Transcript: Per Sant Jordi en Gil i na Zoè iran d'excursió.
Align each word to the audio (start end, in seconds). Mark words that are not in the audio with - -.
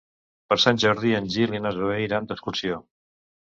Per 0.51 0.55
Sant 0.63 0.79
Jordi 0.83 1.11
en 1.19 1.29
Gil 1.35 1.55
i 1.59 1.63
na 1.67 1.75
Zoè 1.77 2.01
iran 2.07 2.33
d'excursió. 2.33 2.83